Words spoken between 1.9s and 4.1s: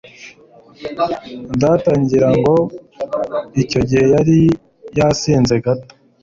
ngira ngo icyo gihe